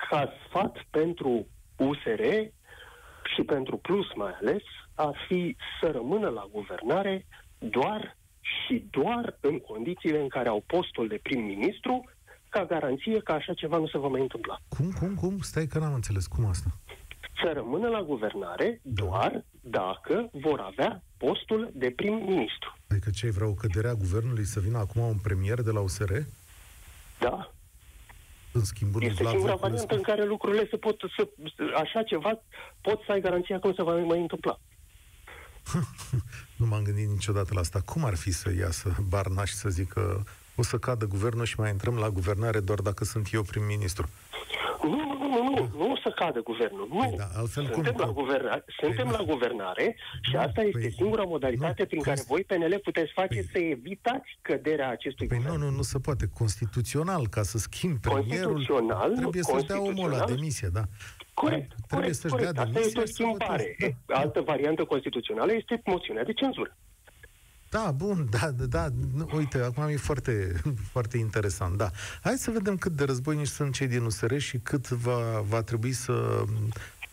[0.10, 1.48] ca sfat pentru
[1.78, 2.22] USR
[3.36, 4.64] și pentru Plus mai ales,
[4.96, 7.26] ar fi să rămână la guvernare
[7.58, 12.10] doar și doar în condițiile în care au postul de prim-ministru,
[12.52, 14.58] ca garanție că așa ceva nu se va mai întâmpla.
[14.68, 15.40] Cum, cum, cum?
[15.40, 16.28] Stai că n-am înțeles.
[16.28, 16.70] Cum asta?
[17.44, 22.78] Să rămână la guvernare doar dacă vor avea postul de prim-ministru.
[22.90, 26.12] Adică ce vreau o cădere a guvernului să vină acum un premier de la USR?
[27.20, 27.52] Da?
[28.54, 29.88] În schimbul lui Este Vlad singura Voiculescu?
[29.88, 31.28] variantă în care lucrurile se pot, să,
[31.76, 32.42] așa ceva,
[32.82, 34.60] poți să ai garanția că nu se va mai întâmpla.
[36.58, 37.82] Nu m-am gândit niciodată la asta.
[37.86, 40.24] Cum ar fi să iasă Barna și să zică
[40.56, 44.10] o să cadă guvernul și mai intrăm la guvernare doar dacă sunt eu prim-ministru?
[44.84, 46.88] Nu, nu, nu, nu, nu, nu o să cadă guvernul.
[46.92, 47.00] Nu.
[47.00, 48.14] Păi da, altfel cum- suntem, la cum?
[48.14, 49.26] guverna- suntem Păi la nu.
[49.34, 53.12] guvernare și Nu, asta este păi singura modalitate nu, prin care const- voi, PNL, puteți
[53.12, 55.60] face Păi- să evitați căderea acestui Păi guvern.
[55.60, 56.30] nu, nu, nu se poate.
[56.34, 60.36] Constituțional, ca să schimbi premierul, Constituțional, trebuie să-și dea omul la constituțional.
[60.36, 60.84] demisia, da.
[61.34, 62.54] Corect, Trebuie corect, să-și corect.
[62.54, 63.76] dea Asta este o demisia să schimbare.
[63.80, 63.98] voteze.
[64.06, 64.16] Da.
[64.16, 66.78] Altă variantă constituțională este moțiunea de cenzură.
[67.72, 68.92] Da, bun, da, da, da.
[69.36, 71.92] Uite, acum e foarte, foarte interesant, da.
[72.22, 75.92] Hai să vedem cât de războinici sunt cei din USR și cât va, va trebui
[75.94, 76.44] să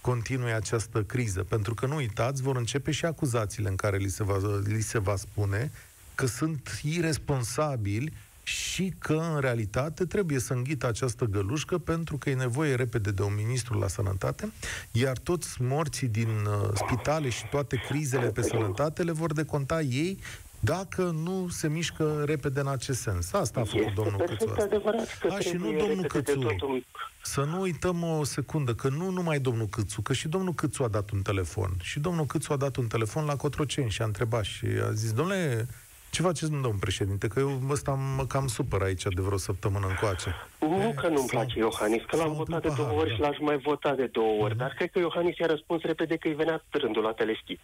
[0.01, 1.43] continue această criză.
[1.43, 4.99] Pentru că, nu uitați, vor începe și acuzațiile în care li se va, li se
[4.99, 5.71] va spune
[6.15, 12.35] că sunt irresponsabili și că, în realitate, trebuie să înghită această gălușcă pentru că e
[12.35, 14.53] nevoie repede de un ministru la sănătate,
[14.93, 20.19] iar toți morții din uh, spitale și toate crizele pe sănătate le vor deconta ei
[20.61, 23.33] dacă nu se mișcă repede în acest sens.
[23.33, 24.49] Asta a făcut Este domnul Cățu.
[24.51, 24.63] Asta.
[24.63, 26.47] adevărat că A, și nu trebuie domnul repede de Cățu.
[26.47, 26.87] totul.
[27.23, 30.89] Să nu uităm o secundă, că nu numai domnul Câțu, că și domnul Câțu a
[30.89, 31.77] dat un telefon.
[31.83, 35.13] Și domnul Câțu a dat un telefon la Cotroceni și a întrebat și a zis,
[35.13, 35.69] domnule,
[36.11, 37.29] ce faceți, domnul președinte?
[37.29, 40.35] Că eu ăsta mă cam supăr aici de vreo săptămână încoace.
[40.61, 43.15] Nu că nu-mi S-au- place Iohannis, că l-am s-au votat de umplut două ori paharul,
[43.15, 46.29] și l-aș mai vota de două ori, dar cred că Iohannis i-a răspuns repede că
[46.29, 47.61] îi venea rândul la teleschip.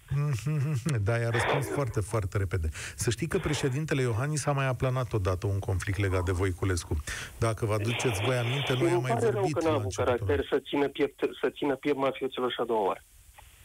[1.04, 2.68] Da, i-a răspuns foarte, foarte repede.
[2.96, 6.96] Să știi că președintele Iohannis a mai aplanat odată un conflict legat de Voiculescu.
[7.38, 9.74] Dacă vă aduceți voi aminte, noi am Îmi mai pare rău vorbit că n-a la
[9.76, 10.26] avut începutul.
[10.26, 13.02] caracter să țină piept, să țină piept mafioților și a doua oară.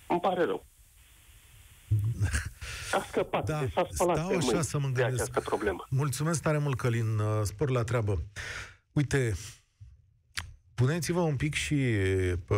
[0.07, 0.65] Îmi pare rău.
[2.93, 5.13] A scăpat, Da, da, s-a spălat stau pe așa mâini să mă de gândesc.
[5.21, 5.86] această problemă.
[5.89, 7.17] Mulțumesc tare mult, Călin.
[7.19, 8.23] uh, Spor la treabă.
[8.91, 9.36] Uite,
[10.75, 11.73] puneți-vă un pic și
[12.47, 12.58] uh,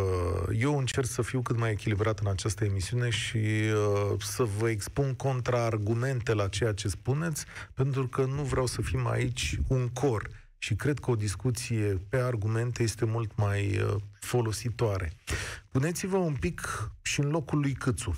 [0.60, 5.14] eu încerc să fiu cât mai echilibrat în această emisiune și uh, să vă expun
[5.16, 10.30] contraargumente la ceea ce spuneți, pentru că nu vreau să fim aici un cor.
[10.58, 15.12] Și cred că o discuție pe argumente este mult mai uh, folositoare.
[15.72, 18.16] Puneți-vă un pic și în locul lui Câțu.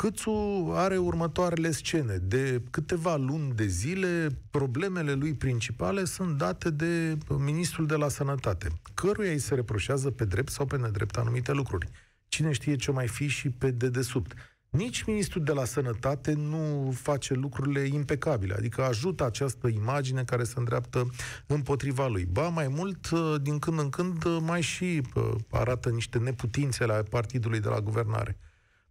[0.00, 2.16] Câțu are următoarele scene.
[2.16, 8.68] De câteva luni de zile, problemele lui principale sunt date de ministrul de la sănătate,
[8.94, 11.88] căruia îi se reproșează pe drept sau pe nedrept anumite lucruri.
[12.28, 14.34] Cine știe ce mai fi și pe dedesubt.
[14.70, 20.54] Nici ministrul de la sănătate nu face lucrurile impecabile, adică ajută această imagine care se
[20.56, 21.10] îndreaptă
[21.46, 22.24] împotriva lui.
[22.24, 23.10] Ba, mai mult,
[23.42, 25.02] din când în când, mai și
[25.50, 28.38] arată niște neputințe la partidului de la guvernare.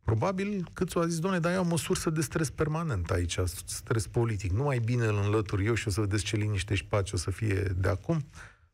[0.09, 4.07] Probabil Câțu a zis, doamne, dar eu am o sursă de stres permanent aici, stres
[4.07, 4.51] politic.
[4.51, 7.17] Nu mai bine îl înlătur eu și o să vedeți ce liniște și pace o
[7.17, 8.25] să fie de acum.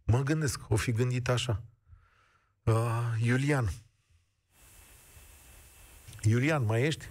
[0.04, 1.62] Mă gândesc, o fi gândit așa.
[2.63, 3.71] Uh, Iulian.
[6.21, 7.10] Iulian, mai ești?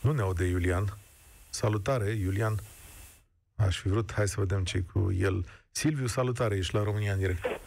[0.00, 0.98] Nu ne aude Iulian.
[1.48, 2.60] Salutare, Iulian.
[3.56, 5.46] Aș fi vrut, hai să vedem ce cu el.
[5.70, 7.59] Silviu, salutare, ești la România în direct.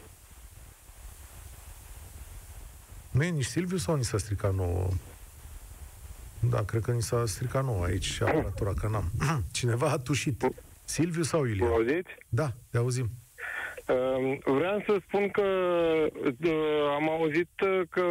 [3.13, 4.87] Nu e nici Silviu sau ni s-a stricat nouă?
[6.49, 9.11] Da, cred că ni s-a stricat nouă aici și aparatura, că n-am.
[9.57, 10.47] Cineva a tușit.
[10.83, 11.67] Silviu sau Iulian?
[11.67, 12.09] Mă auziți?
[12.29, 13.09] Da, te auzim.
[13.87, 15.41] Uh, Vreau să spun că
[16.43, 18.03] uh, am auzit uh, că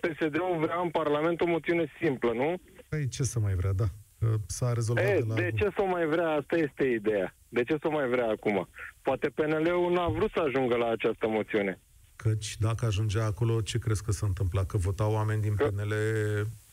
[0.00, 2.54] PSD-ul vrea în Parlament o moțiune simplă, nu?
[2.88, 3.84] Păi ce să mai vrea, da.
[4.18, 5.34] Că S-a rezolvat E, de la...
[5.34, 6.28] de ce să o mai vrea?
[6.30, 7.34] Asta este ideea.
[7.48, 8.68] De ce să o mai vrea acum?
[9.02, 11.80] Poate PNL-ul n-a vrut să ajungă la această moțiune.
[12.24, 14.64] Căci dacă ajungea acolo, ce crezi că se întâmpla?
[14.64, 15.92] Că votau oameni din Că- PNL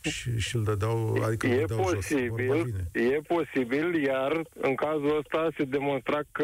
[0.01, 2.07] și, și îl dădeau, adică îl E dădeau jos.
[2.09, 3.09] Vorba posibil, bine.
[3.15, 6.43] e posibil, iar în cazul ăsta se demonstra că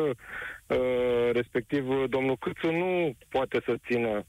[0.68, 4.26] uh, respectiv domnul Câțu nu poate să țină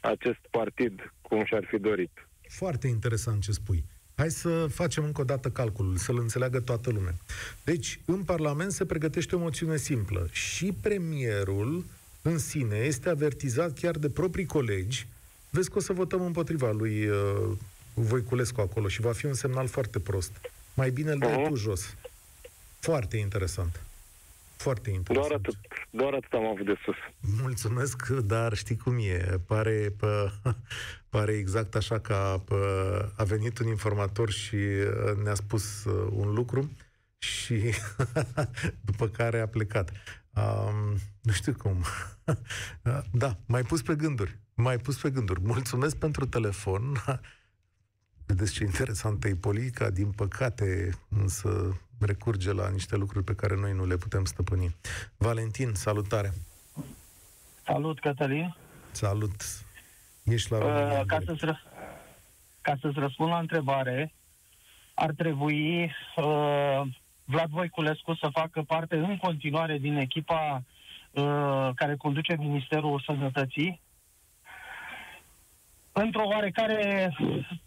[0.00, 2.28] acest partid cum și-ar fi dorit.
[2.48, 3.84] Foarte interesant ce spui.
[4.14, 7.14] Hai să facem încă o dată calculul, să-l înțeleagă toată lumea.
[7.64, 11.84] Deci, în Parlament se pregătește o moțiune simplă și premierul
[12.22, 15.06] în sine este avertizat chiar de proprii colegi.
[15.50, 17.16] Vezi că o să votăm împotriva lui uh,
[17.94, 20.32] Voiculescu acolo și va fi un semnal foarte prost.
[20.74, 21.48] Mai bine îl dai Mhm.
[21.48, 21.94] tu jos.
[22.78, 23.80] Foarte interesant.
[24.56, 25.28] Foarte interesant.
[25.28, 25.56] Doar atât,
[25.90, 26.94] doar atât am avut de sus.
[27.42, 29.40] Mulțumesc, dar știi cum e.
[29.46, 30.32] Pare, pă,
[31.14, 36.32] pare exact așa că pă, a venit un informator și uh, ne-a spus uh, un
[36.34, 36.70] lucru
[37.18, 37.60] și
[38.90, 39.92] după care a plecat.
[40.34, 41.84] Um, nu știu cum.
[43.22, 44.38] da, mai pus pe gânduri.
[44.54, 45.40] Mai pus pe gânduri.
[45.40, 46.96] Mulțumesc pentru telefon.
[48.26, 53.72] Vedeți ce interesantă e politica, din păcate, însă recurge la niște lucruri pe care noi
[53.72, 54.76] nu le putem stăpâni.
[55.16, 56.32] Valentin, salutare!
[57.64, 58.56] Salut, Cătălin.
[58.90, 59.42] Salut!
[60.24, 60.92] Ești la România.
[60.92, 61.40] Uh, în ca, direct.
[61.40, 61.70] să-ți, ră-
[62.60, 64.14] ca să-ți răspund la întrebare,
[64.94, 66.82] ar trebui uh,
[67.30, 70.62] Vlad Voiculescu să facă parte în continuare din echipa
[71.10, 73.80] uh, care conduce Ministerul Sănătății
[75.92, 77.14] într-o oarecare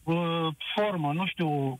[0.03, 1.77] uh, formă, nu știu, uh,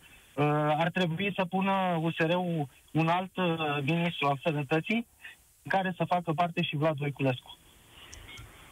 [0.84, 5.08] ar trebui să pună USR-ul un alt uh, ministru al sănătății
[5.64, 7.58] în care să facă parte și Vlad Voiculescu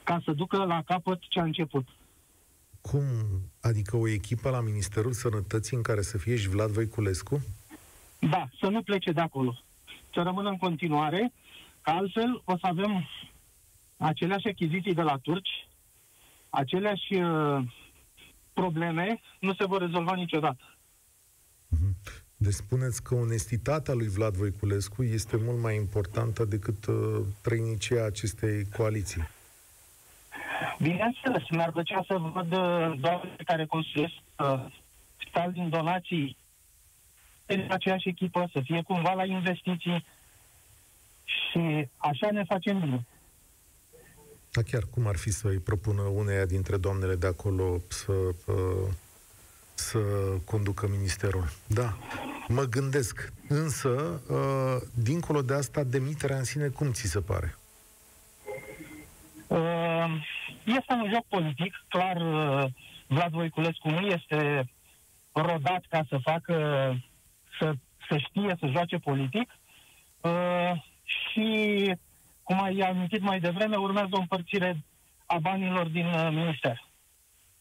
[0.04, 1.88] ca să ducă la capăt ce a început.
[2.82, 3.04] Cum?
[3.62, 7.42] Adică o echipă la Ministerul Sănătății în care să fie și Vlad Voiculescu?
[8.30, 9.64] Da, să nu plece de acolo.
[10.14, 11.34] Să rămână în continuare,
[11.82, 13.08] că altfel o să avem
[13.98, 15.68] aceleași achiziții de la turci,
[16.50, 17.64] aceleași uh,
[18.54, 20.78] probleme, nu se vor rezolva niciodată.
[22.36, 26.96] Deci spuneți că onestitatea lui Vlad Voiculescu este mult mai importantă decât uh,
[27.42, 29.28] trăinicia acestei coaliții.
[30.82, 34.66] Bineînțeles, mi-ar plăcea să văd uh, doamne care construiesc uh,
[35.30, 36.38] stal din donații
[37.54, 40.06] în aceeași echipă, să fie cumva la investiții
[41.24, 43.06] și așa ne facem bine.
[44.52, 48.88] Dar chiar cum ar fi să-i propună uneia dintre doamnele de acolo să, uh,
[49.74, 50.00] să
[50.46, 51.50] conducă ministerul?
[51.68, 51.98] Da,
[52.48, 53.34] mă gândesc.
[53.48, 57.56] Însă, uh, dincolo de asta, demiterea în sine, cum ți se pare?
[59.48, 59.60] Uh,
[60.66, 62.18] este un joc politic, clar
[63.08, 64.70] Vlad Voiculescu nu este
[65.32, 66.56] rodat ca să facă,
[67.62, 67.74] să,
[68.10, 69.50] să știe să joace politic
[71.04, 71.96] și
[72.44, 74.84] cum ai amintit mai devreme, urmează o împărțire
[75.26, 76.90] a banilor din uh, minister.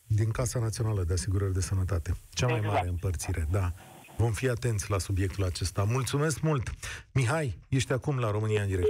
[0.06, 2.16] Din Casa Națională de Asigurări de Sănătate.
[2.34, 2.74] Cea mai exact.
[2.74, 3.72] mare împărțire, da.
[4.16, 5.84] Vom fi atenți la subiectul acesta.
[5.84, 6.70] Mulțumesc mult!
[7.12, 8.88] Mihai, ești acum la România în direct.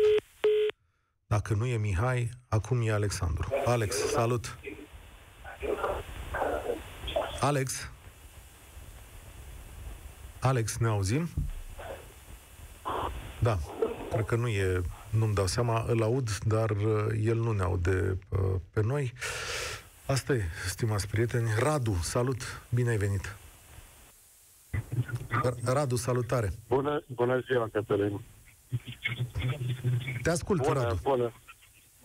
[1.27, 3.49] Dacă nu e Mihai, acum e Alexandru.
[3.65, 4.59] Alex, salut!
[7.41, 7.91] Alex?
[10.41, 11.29] Alex, ne auzim?
[13.39, 13.59] Da,
[14.11, 18.19] cred că nu e nu-mi dau seama, îl aud, dar uh, el nu ne aude
[18.29, 18.39] uh,
[18.73, 19.13] pe noi.
[20.07, 21.49] Asta e, stimați prieteni.
[21.59, 23.37] Radu, salut, bine ai venit.
[25.65, 26.53] Radu, salutare.
[26.69, 28.21] Bună, bună ziua, Cătălin.
[30.23, 30.99] Te ascult, bună, Radu.
[31.03, 31.33] Bună,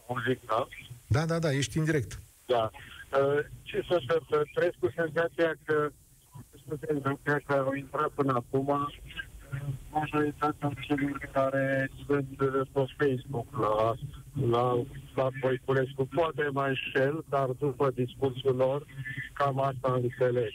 [0.08, 0.68] muzic, da?
[1.08, 2.20] Da, da, da, ești în direct.
[2.46, 2.72] Da.
[2.72, 4.44] Uh, ce să întâmplă?
[4.54, 5.92] Trăiesc cu senzația că
[6.68, 8.90] cu senzația că au intrat până acum
[9.92, 13.96] majoritatea celor care sunt pe Facebook la,
[14.48, 14.86] la,
[15.16, 16.08] la Voiculescu.
[16.16, 18.86] Poate mai înșel, dar după discursul lor,
[19.34, 20.52] cam asta înțeleg.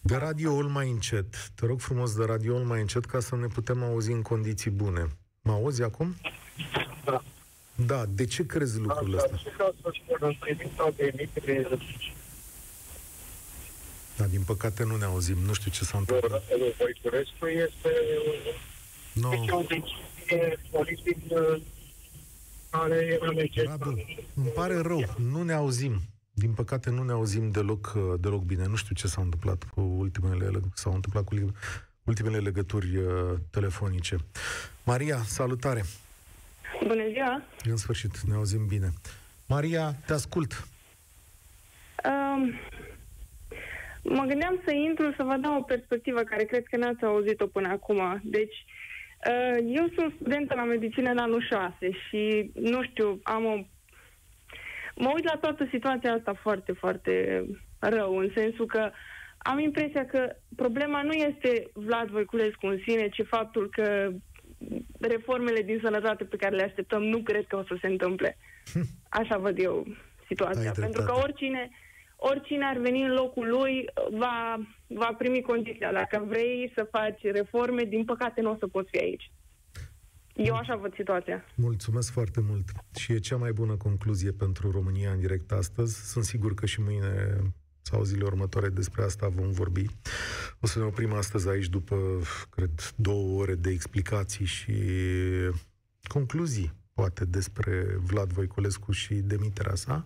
[0.00, 1.48] De radioul mai încet.
[1.54, 5.06] Te rog frumos de radioul mai încet ca să ne putem auzi în condiții bune.
[5.42, 6.14] Mă auzi acum?
[7.04, 7.22] Da.
[7.86, 9.36] Da, de ce crezi lucrul ăsta?
[9.36, 11.12] Și ca să spun, în privința de
[14.16, 15.38] da, din păcate nu ne auzim.
[15.46, 16.42] Nu știu ce s-a întâmplat.
[16.78, 17.90] Voiculescu este
[19.12, 19.32] no.
[19.34, 21.60] este o decizie politică
[22.70, 24.04] care era Radu,
[24.34, 26.00] îmi pare rău, nu ne auzim.
[26.32, 28.66] Din păcate nu ne auzim deloc, deloc bine.
[28.66, 31.34] Nu știu ce s-a întâmplat cu ultimele, s-au întâmplat cu
[32.04, 34.16] ultimele legături uh, telefonice.
[34.84, 35.84] Maria, salutare!
[36.86, 37.42] Bună ziua!
[37.64, 38.92] În sfârșit, ne auzim bine.
[39.46, 40.68] Maria, te ascult.
[42.04, 42.54] Um,
[44.04, 47.68] Mă gândeam să intru să vă dau o perspectivă care cred că n-ați auzit-o până
[47.68, 48.20] acum.
[48.22, 48.64] Deci,
[49.30, 53.54] uh, eu sunt studentă la medicină în anul 6 și, nu știu, am o...
[54.96, 57.44] Mă uit la toată situația asta foarte, foarte
[57.78, 58.90] rău, în sensul că
[59.38, 64.10] am impresia că problema nu este Vlad Voiculescu în sine, ci faptul că
[65.00, 68.36] reformele din sănătate pe care le așteptăm nu cred că o să se întâmple.
[68.72, 68.86] Hm.
[69.08, 69.86] Așa văd eu
[70.26, 70.72] situația.
[70.80, 71.70] Pentru că oricine,
[72.30, 75.92] oricine ar veni în locul lui va, va primi condiția.
[75.92, 79.32] Dacă vrei să faci reforme, din păcate nu o să poți fi aici.
[80.34, 81.44] Eu așa văd situația.
[81.56, 82.64] Mulțumesc foarte mult.
[82.96, 86.10] Și e cea mai bună concluzie pentru România în direct astăzi.
[86.10, 87.36] Sunt sigur că și mâine
[87.82, 89.84] sau zilele următoare despre asta vom vorbi.
[90.60, 91.96] O să ne oprim astăzi aici după,
[92.50, 94.74] cred, două ore de explicații și
[96.02, 100.04] concluzii, poate, despre Vlad Voiculescu și demiterea sa.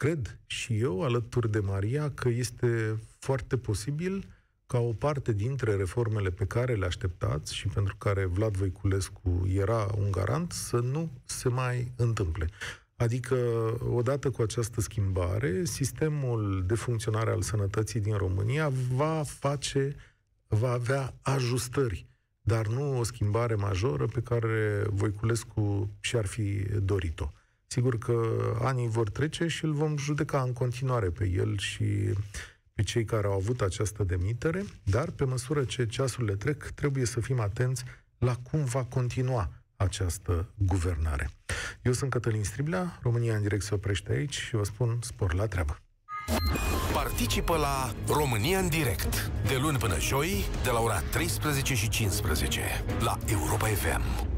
[0.00, 4.24] Cred și eu, alături de Maria, că este foarte posibil
[4.66, 9.86] ca o parte dintre reformele pe care le așteptați și pentru care Vlad Voiculescu era
[9.98, 12.48] un garant să nu se mai întâmple.
[12.96, 13.36] Adică,
[13.88, 19.96] odată cu această schimbare, sistemul de funcționare al sănătății din România va face,
[20.46, 22.06] va avea ajustări,
[22.40, 27.32] dar nu o schimbare majoră pe care Voiculescu și-ar fi dorit-o.
[27.72, 28.22] Sigur că
[28.60, 31.84] anii vor trece și îl vom judeca în continuare pe el și
[32.74, 37.20] pe cei care au avut această demitere, dar pe măsură ce ceasurile trec, trebuie să
[37.20, 37.84] fim atenți
[38.18, 41.30] la cum va continua această guvernare.
[41.82, 45.46] Eu sunt Cătălin Striblea, România în direct se oprește aici și vă spun spor la
[45.46, 45.78] treabă.
[46.92, 52.60] Participă la România în direct, de luni până joi, de la ora 13 și 15,
[53.00, 54.29] la Europa FM.